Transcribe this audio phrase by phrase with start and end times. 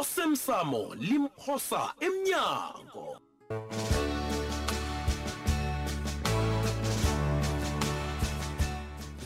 [0.00, 3.08] osemsamo limphosa emnyango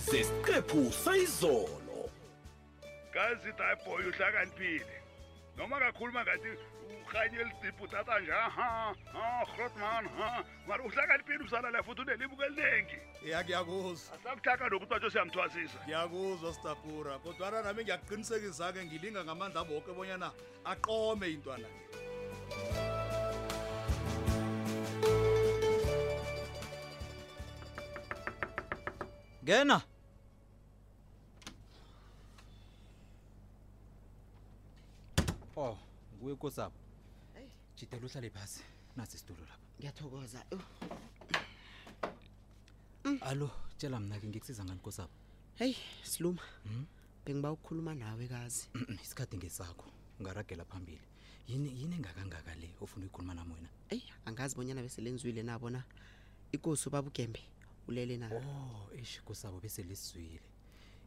[0.04, 1.98] zesiqephu sayizolo
[3.14, 5.05] kazi dayiboy uhlakaniphile
[5.56, 6.50] გამარაკულმა გადი
[6.96, 8.66] უკაინელ დეპუტატანჟა ჰა
[9.12, 10.28] ჰა ხროტმან ჰა
[10.68, 12.98] მარ უსაგან პირუსალა ლაფუთუნელი მუგელდენგი
[13.30, 20.28] iyakuyakuzwa asakuthaka nokutatshosya mthwasisa ngiyakuzwa sitapura kodwana nami ngiyakuqinisekisa ke ngilinga ngamandla aboke bonyana
[20.72, 21.80] aqome intwana le
[29.44, 29.78] ngena
[35.58, 35.76] Oh,
[36.20, 36.74] nguwe nkosabo.
[37.34, 38.60] Hey, jidela uhlale phansi.
[38.96, 39.58] Nasi isitulo lapha.
[39.80, 40.42] Ngiyathokoza.
[43.04, 43.18] Mm.
[43.20, 45.10] Alo, tshela mina ke ngikusiza ngani nkosabo?
[45.56, 45.72] Hey,
[46.04, 46.42] Siluma.
[46.66, 46.84] Mhm.
[47.24, 48.68] Bengiba ukukhuluma nawe kazi.
[49.02, 49.86] Isikhathi ngesakho.
[50.22, 51.00] Ngaragela phambili.
[51.48, 53.68] Yini yini engakangaka le ofuna ukukhuluma nami wena?
[53.88, 55.82] Ey, angazi bonyana bese lenzwile na bona.
[56.52, 57.40] Ikosi ubaba uGembe
[57.88, 58.28] ulele na.
[58.28, 60.44] Oh, eish kusabo bese lisizwile.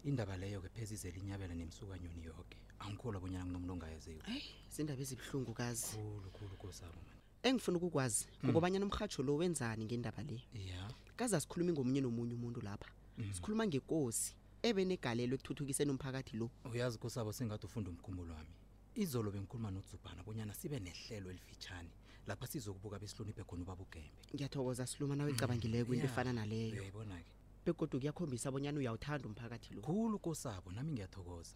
[0.05, 2.57] Indaba leyo ke phezizele inyabela nemsukanyoni yonke.
[2.79, 6.99] angikholwa bonyana kunomuntu ongayaziwo eyi zindaba ezibuhlungu kazikhulukhulukosabo
[7.47, 8.89] engifuna ukukwazi ngokobanyana mm.
[8.91, 10.87] umrhatsho lo wenzani ngendaba le ya yeah.
[11.19, 13.31] kaze asikhulumi ngomunye nomunye umuntu lapha mm.
[13.35, 14.31] sikhuluma ngekosi
[14.67, 18.55] ebenegalelo ekuthuthukiseni umphakathi lo uyazi kusabo sengathi ufunda umkhumbulo wami
[19.03, 21.91] izolo bengikhuluma nozubhana bonyana sibe nehlelo elifitshane
[22.27, 25.37] lapha sizokubuka besihloniphe khona ubabugembe ngiyathokoza siluma nawe mhm.
[25.39, 26.11] ecabangileyo kwinto yeah.
[26.13, 27.31] efana naleyo yeah, bona-ke
[27.65, 31.55] begodwa kuyakhombisa bonyana uyawuthanda umphakathi lo khulu kosabo nami ngiyathokoza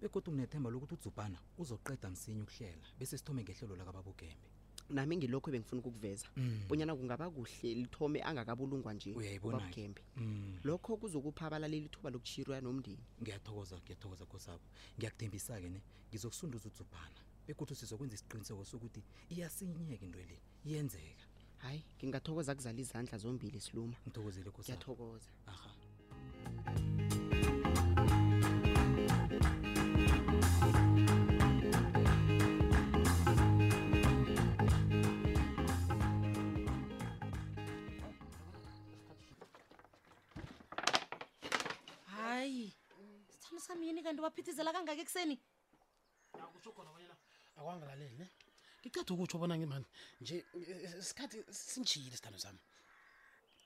[0.00, 4.48] bekodwa unethemba lokuthi uZubhana uzoqeda msinya ukuhlela bese sithome ngehlelo lakababugembe
[4.90, 6.26] nami ngilokho bengifuna ukukuveza
[6.68, 6.98] bunyana mm.
[6.98, 10.58] kungaba kuhle lithome angakabulungwa nje babugembe mm.
[10.64, 14.64] lokho kuzokupha abalaleli ithuba lokuchirwa nomndeni ngiyathokoza ngiyathokoza khosabo
[14.98, 15.80] ngiyakuthembisa ke ne
[16.12, 21.24] ngizokusunduza uZubhana bekuthi sizokwenza isiqiniseko sokuthi iyasinyeka into le iyenzeka
[21.64, 26.84] hayi ngingathokoza kuzala izandla zombili siluma ngithokozile khosabo ngiyathokoza aha
[43.66, 45.36] kusami yini kanti waphithizela kangaki ekuseni
[46.54, 47.14] kusho khona abanyena
[47.58, 48.26] akwangilaleli ne
[48.80, 49.86] ngicatha ukutsho bona ngimani
[50.22, 51.38] nje eh, sikhathi
[51.70, 52.60] sinjile sithando sami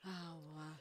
[0.00, 0.81] hawa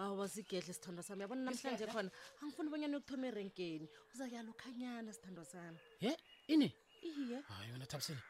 [0.00, 0.30] hawa eh.
[0.34, 6.12] sigedle sithandwa sami yabona namhlanje khona angifuni ubonyana uyokuthoma erenkeni uzayalokhanyana sithandwa sami ye
[6.52, 6.68] ini
[7.08, 8.22] iye hayi yona thabisini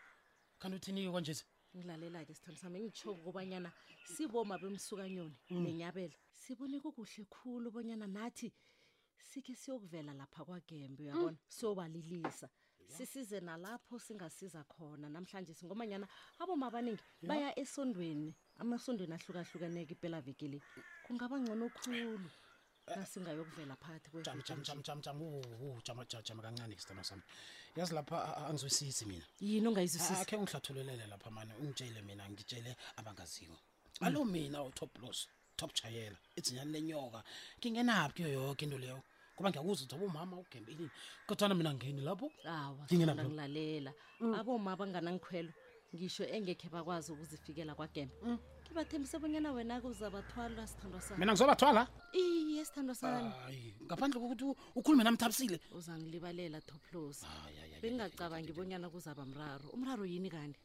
[0.61, 1.43] kanti uthini-ke kwanjezi
[1.77, 3.71] ngilalela-ke sithando sami engitshoko kobanyana
[4.15, 5.63] siboma bemsukanyoni mm.
[5.65, 8.49] nenyabela sibone kukuhle khulu obonyana nathi
[9.25, 11.07] sikhe siyokuvela lapha kwaGembe mm.
[11.09, 12.49] uyabona sobalilisa
[12.89, 16.07] sisize nalapho singasiza khona namhlanje singomanyana
[16.43, 18.29] aboma abaningi baya esondweni
[18.61, 20.59] amasondweni ahlukahlukeneke iphela vekele
[21.05, 22.29] kungaba ngcono khulu
[22.97, 25.31] nasingayokuvela phakathi kwe jam jam jam jam jam u
[25.87, 27.25] jam jam jam kancane isithando sami
[27.77, 28.17] yazi lapha
[28.51, 33.59] angizwisisi mina yini ongayizwisisi akhe ungihlathululele lapha manje ungitshele mina ngitshele abangaziwa
[34.07, 34.31] alo mm.
[34.33, 35.27] mina u top loss
[35.59, 37.19] topchayela idzinyani lenyoka
[37.59, 39.01] ngingenabi kuyo yoke into leyo
[39.37, 40.89] kuba ngiyakuza ukuthi abomama ugembelini
[41.29, 43.91] kodwana mina ngeni lapho awangilalela
[44.21, 44.35] mm.
[44.41, 45.53] aboma abanganangikhwelo
[45.95, 48.37] ngisho engekhe bakwazi ukuzifikela kwagembe mm.
[48.65, 54.45] ngibathembise bonyana wena-ke uzabathwala sithandwa sami mina ngizobathwala iye sithandwa sami hayi ngaphandle kokuthi
[54.79, 57.25] ukhulume namthabisile uzangilibalela toplos
[57.83, 60.61] bengingacabangi bonyana kuzaba mraro umraro yini kanti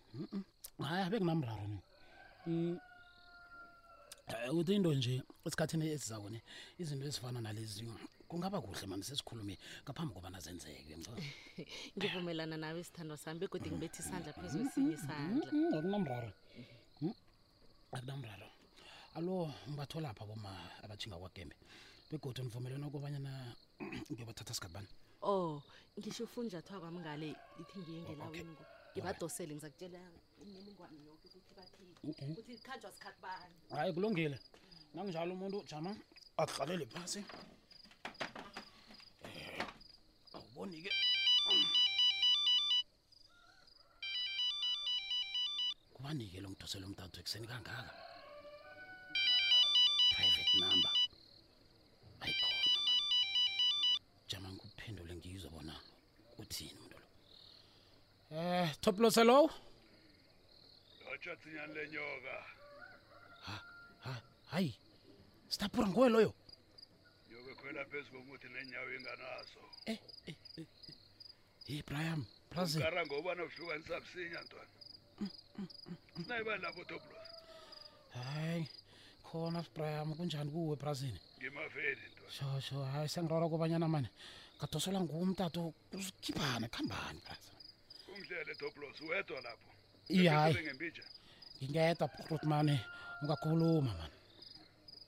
[0.89, 1.81] hayi abe nginamraro nini
[2.47, 2.75] mm,
[4.49, 5.15] ukuthi into nje
[5.45, 6.39] esikhathini esizakone
[6.81, 7.81] izinto ezifana nalezi
[8.29, 10.95] kungaba kuhle mani sesikhulume ngaphambi kobana zenzeke
[11.97, 16.31] ngivumelana nawe isithando sami begodi ngibetha isandla phezu esinye isandla mm, mm, mm, akunamraro
[17.95, 18.47] akunamraro
[19.17, 19.33] allo
[19.71, 20.51] ngibatholapha boma
[20.83, 21.55] abajhinga kwagembe
[22.09, 23.31] begodi nivumelana kobanyana
[24.11, 24.89] ngiyobathatha sikhathi bani
[25.29, 25.53] o oh,
[25.99, 27.29] ngisho ufunjathwa kwami ngale
[27.61, 30.01] ithi ngiyengelaweni oh, ngibadosele ngizakutshela
[30.41, 34.37] imininingwane yonke ukuthi bakhiphi ukuthi sikhathi bani hayi kulungile
[34.93, 35.91] nanginjalo umuntu jama
[36.41, 37.19] akudlalele phasi
[40.33, 40.91] um awuboni-ke
[45.95, 47.75] kubani-ke lo ngidosele umtathu ekuseni kangaka
[50.13, 50.93] private number
[58.81, 59.49] sithopuloselowo
[61.13, 62.35] otsha tsinyani lenyoka
[64.51, 64.71] hayi
[65.53, 66.31] sitapura ngowe loyo
[67.29, 69.59] nyoka ekhwela phezu komuthi nenyawo inganaso
[69.91, 69.99] e eh,
[70.29, 70.37] eh,
[71.71, 74.73] eh, brian brazilara ngobana uhlukanisa msinya ntwana
[76.15, 77.27] sinayibani mm, mm, mm, lapho toplos
[78.29, 78.65] hayi
[79.27, 82.05] khona sibrayam kunjani kuwe ebrazil ngimafeni
[82.35, 84.09] sho sho hayi sengirora kobanyana mani
[84.57, 87.53] ngadosela ngumntato kuzikhiphane khambani brazil
[88.39, 89.69] le Doblos wedwa lapho
[90.35, 91.03] hayi ngempitsha
[91.63, 92.43] ngingedwa bhrut
[93.21, 93.95] ungakhuluma mani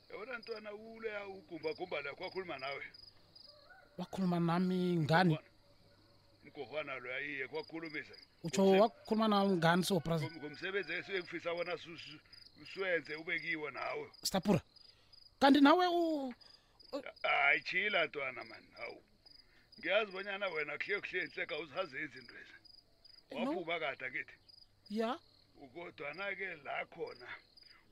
[0.10, 2.86] yabona ntwana ule ugumbagumba lakho wakhuluma nawe
[3.98, 5.36] wakhuluma nami ngani
[6.46, 8.16] mgohwana lo ayiye kwakhulumisa
[8.46, 11.74] utsho wakhuluma nawe ngani so president kufisa wona
[12.74, 14.62] suwenze ubekiwe nawe stapura
[15.40, 16.02] kanti nawe u
[17.24, 19.02] hayi chila ntwana mani hawu
[19.80, 22.56] ngiyazi bonyana wena kuhle kuhle hleka uzihaze izinto ezi
[23.32, 24.34] Eh, waphuma kade akithi
[24.90, 25.20] ya
[25.74, 27.28] kodwana-ke la khona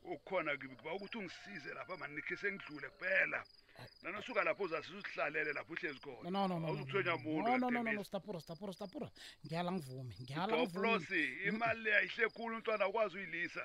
[0.03, 3.85] ukukhona kuba ukuthi ungisize lapha mani nikhe sengidlule kuphela ah.
[4.03, 9.07] nanosuka lapho uzasise usihlalele lapho uhlezi khonaawuzukuthwenya muntunonono stapura stapura stapura
[9.45, 13.63] ngiyala ngivumi ngiyalaplosi imali le ayihle khulu umntwana akwazi uyilisa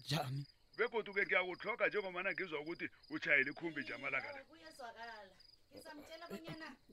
[0.00, 0.42] njani
[0.78, 4.42] begoduke ngiyakuhloga njengomana ngizwa ukuthi utshayele ikhumbi nje amalanga la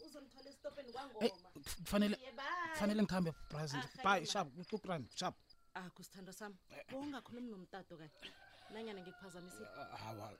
[0.09, 1.29] uzondithola esitopeni eh, kwangoma
[1.79, 2.17] kufanele
[2.71, 3.33] kufanele
[4.03, 4.49] bye sharp
[5.15, 5.35] sharp
[5.75, 6.57] ah, ah sami
[6.97, 8.11] ungakhulumi nomtato kanye
[8.73, 9.67] nanyana ngikuphazamisile
[10.03, 10.33] hawa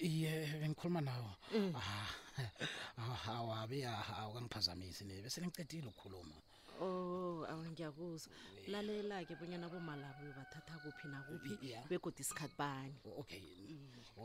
[0.00, 1.72] iye bengikhuluma nawo mm.
[1.76, 6.34] ah, hawa be awangiphazamisi ne bese ngicedile ukukhuluma
[6.80, 8.68] oh awangiyakuzwa eh.
[8.68, 11.52] lalela ke bonyana bomalabo uyobathatha kuphi nakuphi
[11.88, 13.44] begodi isikhathi bani okay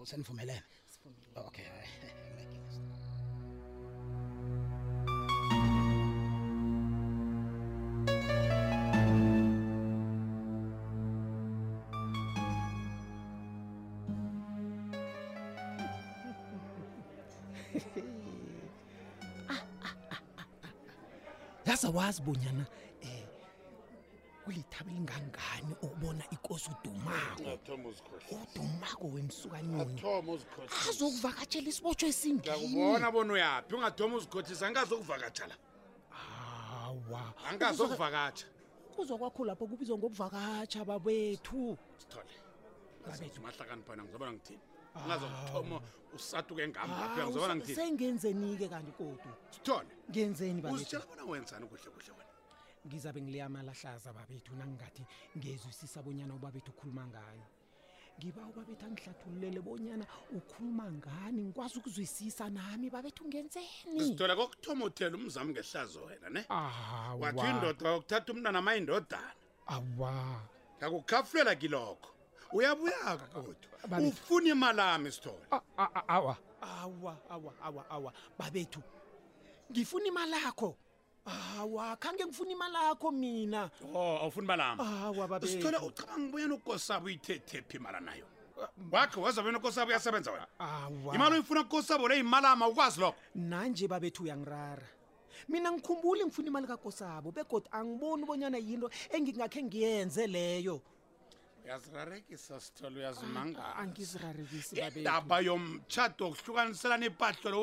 [0.03, 0.63] usenivumelene
[1.05, 1.15] mm.
[1.39, 1.67] oh, okay
[21.89, 22.65] uzawazi bonyana
[23.01, 23.23] eh
[24.43, 27.59] kulithaba elingangani ukubona ikosi udumako
[28.33, 30.01] udumako wemsukanyoni
[30.89, 35.55] azokuvakatshela isibotsho esingiiyakubona bona uyaphi ungathoma uzikhothisa angazokuvakatsha la
[36.17, 38.45] hawa angazokuvakatsha
[38.95, 41.59] kuzo kwakho lapho kubizwa ngokuvakatsha babethu
[42.01, 42.33] sithole
[43.45, 44.63] mahlakaniphana ngizobona ngithini
[44.95, 45.79] ungazokuthoma
[46.15, 52.33] usatuke ngamsengenzeni-ke ah, kanti kodwa sithone ngenzeni uzitshela bona wenzani kuhle kuhle wena
[52.87, 55.03] ngizabe ngiliyamalahlaza babethu nangingathi
[55.37, 57.45] ngezwisisa bonyana ubabethu ukhuluma ngayo
[58.17, 60.05] ngiba ubabethu angihlathululele bonyana
[60.37, 66.41] ukhuluma ngani ngikwazi ukuzwisisa nami babethu ngenzeni sithola kokuthomothela umzamo ngehlazo wena ne
[67.21, 69.33] wathi indoda wakuthatha umntwana ama indodana
[69.75, 70.13] awa
[70.77, 72.14] ngakukhafulela kilokho
[72.53, 75.41] uyabuyaka kodwa ufuna imalami sithole
[76.07, 76.37] awa awa
[77.29, 78.81] awa awa awa babethu
[79.71, 80.77] ngifuna imalakho
[81.59, 87.77] awa khange ngifuna imalakho mina oh awufuni imalami awa babethu sithole ucabanga ubuya nokosabo uyithethephi
[87.77, 88.25] imali nayo
[88.91, 93.87] wakhe waza bena ukosabo uyasebenza wena awa imali uyifuna kosabo le imalama ukwazi lokho nanje
[93.87, 94.87] babethu uyangirara
[95.49, 100.81] mina ngikhumbule ngifuna imali kakosabo begodi angiboni ubonyana yinto engingakhe ngiyenze leyo
[101.65, 103.81] uyazirarekisasitoloyazimangaindaba ah,
[105.29, 107.59] ah, eh, yomtshato okuhlukaniselana ipahlo lo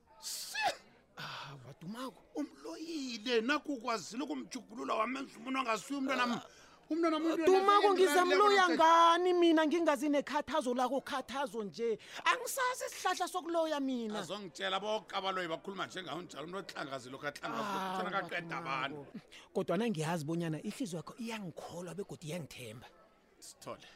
[1.17, 6.41] ah, wadumako umloyile nakukwazile ukumjugulula wamenza umuntu angasuye umntwanam
[6.89, 11.99] umntwanamdumako ngizamloya ngani mina ngingazi nekhathazo lako khathazo nje
[12.31, 18.55] angisazi isihlahla sokuloya mina azongitshela bokabaloyi bakhuluma njengawo njalo umntu ohlangazi lokhu ahlangazana ah, kaqeda
[18.57, 19.05] abantu
[19.53, 22.87] kodwa nangiyazi bonyana ihliziyo yakho iyangikholwa begodi iyangithemba
[23.39, 23.87] sithole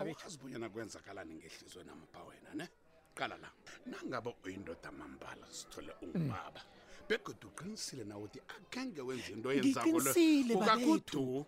[0.00, 2.68] awazi bonyana kwenzakalani ngehliziwe namapha wena ne
[3.14, 3.50] qala la
[3.86, 7.08] nangabe uyindoda mambala sithole ungubaba mm.
[7.08, 11.46] begode uqinisile na uthi akhenge wenza into yenzakulkakudu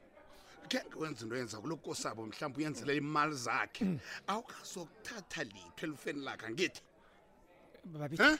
[0.71, 3.07] khenge wenza into yenza kulo kosabo mhlawumbe uyenzele mm.
[3.07, 3.99] imali zakhe mm.
[4.26, 6.81] awukazokuthatha litho elifeni lakhe angithi
[7.91, 8.38] babit huh?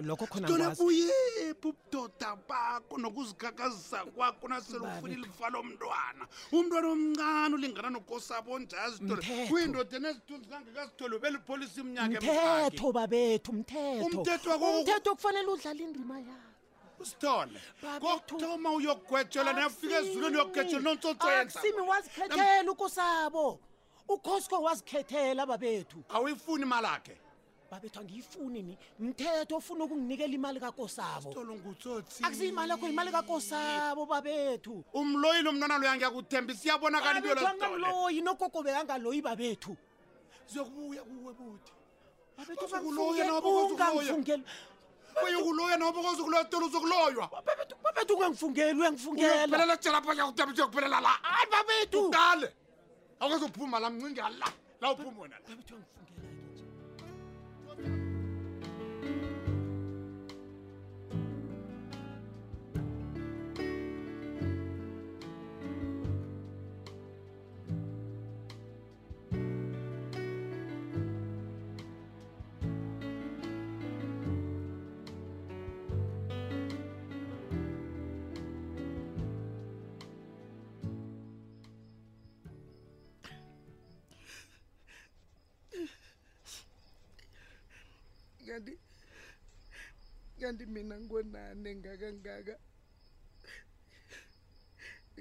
[0.00, 10.46] lokho khonaoebuyephi ubudoda bakho nokuzikhakazisa kwakho naselufuni lifala omntwana umntwana omncane ulingana nokosabo njayazitolekuyindoda enezithunzi
[10.48, 21.82] kangekazitholi ubelipholisa imnyakamthetho babethu mthethoumthetho kufanele udlala indima yakho stolekotoma uyogwetshelwa nayafika ezulwini uyogwetshelwa nontsotsoaksimi
[21.90, 23.44] wazikhethela ukusabo
[24.14, 27.16] ukosco wazikhethela ababethu awuyifuni imali akhe
[27.72, 35.96] babethu angiyifuni ni mthetho ofuna ukunginikela imali kakosaboakusiyimali yakho imali kakosabo babethu umloyile umntwana loya
[35.96, 39.72] ngiyakuthembi siyabonakaangiloyi nokoko bekangaloyi babethu
[40.52, 41.72] zokubuya kuwe buti
[47.84, 52.48] babethu ungangifungeli uyangifungelaphelela jelapha ngiyakuthembisa yokuphelela la ayi babethu qale
[53.20, 54.48] awukezophuma la mncingela la
[54.80, 56.40] la uphuma wena babethu uyangifungela
[88.54, 88.74] kanti
[90.40, 92.54] kanti mina ngonane ngaka ngaka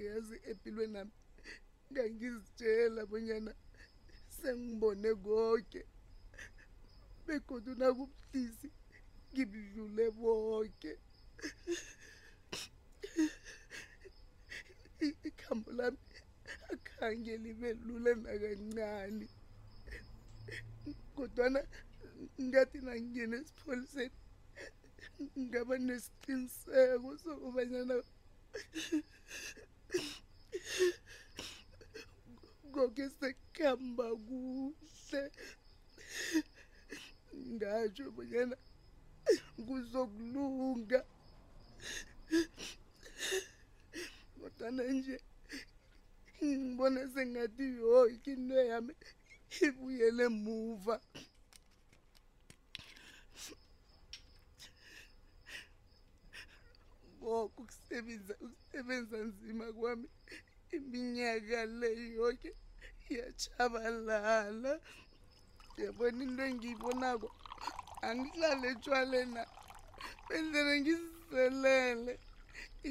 [0.05, 1.13] yazi empilweni nami
[1.91, 3.51] ngangizitshela bonyana
[4.37, 5.81] sengibone konke
[7.25, 8.67] begodwa nakubudisi
[9.31, 10.91] ngibudlule bonke
[15.27, 15.99] ikhambo lami
[16.73, 19.25] akhange libe lula nakancane
[21.15, 21.61] kodwana
[22.45, 24.17] ngathi nangingena esipholiseni
[25.45, 27.95] ngaba nesiqiniseko sokubanyana
[32.73, 35.21] konke sekuhamba kuhle
[37.53, 38.55] ngatsho bonyana
[39.67, 40.99] kuzokulunga
[44.39, 45.15] kodwana nje
[46.57, 48.93] ngibona sengathi yoke into yami
[49.65, 50.95] ibuyele muva
[57.23, 60.07] gogo ukusebenza ukusebenza nzima kwami
[60.77, 62.49] iminyaka le yonke
[63.09, 64.71] iyatshabalala
[65.83, 67.27] yabona into engiyibonako
[68.07, 69.41] angihlale etshwalena
[70.27, 72.13] bendele ngiziselele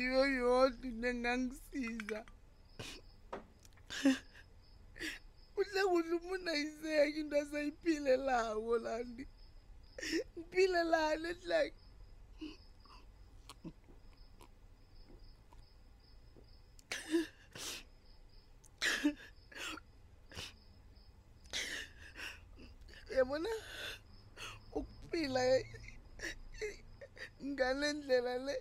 [0.00, 2.18] iyo yodwa into engangisiza
[5.54, 9.25] kuhle kuhle umuntu ayiseki into aseyiphilelawo lanti
[10.37, 11.79] ngiphilelani ehleke
[23.16, 23.50] yabona
[24.78, 25.45] ukuphila
[27.49, 28.54] ngale ndlela le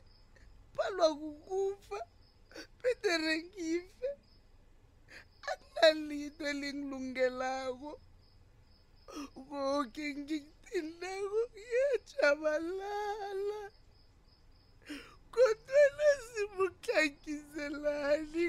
[0.76, 1.98] balwa kukufa
[2.80, 4.08] bhetere ngife
[5.52, 7.90] akunalito elingilungelako
[9.50, 13.60] koke ngikuthindako iyajabalala
[15.34, 18.49] kodwa nasibuhlakiselani